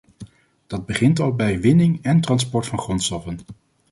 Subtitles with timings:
[0.67, 3.39] Dat begint al bij winning en transport van grondstoffen.